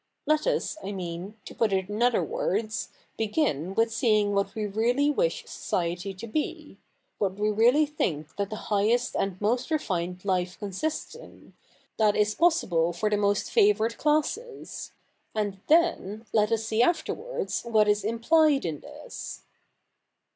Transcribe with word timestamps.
Let 0.25 0.47
us, 0.47 0.77
I 0.83 0.93
mean, 0.93 1.37
to 1.45 1.53
put 1.53 1.71
it 1.71 1.87
in 1.87 2.01
other 2.01 2.23
words, 2.23 2.89
begin 3.17 3.75
with 3.75 3.93
seeing 3.93 4.33
what 4.33 4.55
we 4.55 4.65
really 4.65 5.11
wish 5.11 5.45
society 5.45 6.11
to 6.15 6.25
be— 6.25 6.79
what 7.19 7.35
we 7.35 7.51
really 7.51 7.85
think 7.85 8.35
that 8.37 8.49
the 8.49 8.55
highest 8.73 9.15
and 9.15 9.39
most 9.39 9.69
refined 9.69 10.25
life 10.25 10.57
consists 10.57 11.13
in, 11.13 11.53
that 11.97 12.15
is 12.15 12.33
possible 12.33 12.93
for 12.93 13.11
the 13.11 13.15
most 13.17 13.51
favoured 13.51 13.99
classes; 13.99 14.91
and 15.35 15.59
then 15.67 16.25
let 16.33 16.51
us 16.51 16.65
see 16.65 16.81
afterwards 16.81 17.61
what 17.63 17.87
is 17.87 18.03
implied 18.03 18.65
in 18.65 18.79
this.' 18.79 19.43